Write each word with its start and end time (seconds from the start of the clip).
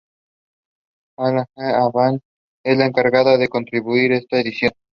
Alejandra 1.19 1.83
Abad 1.83 2.19
es 2.65 2.75
la 2.75 2.87
encargada 2.87 3.37
de 3.37 3.49
conducir 3.49 4.13
esta 4.13 4.39
edición. 4.39 4.71